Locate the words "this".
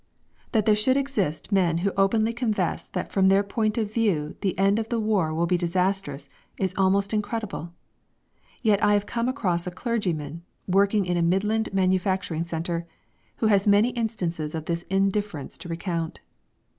14.65-14.81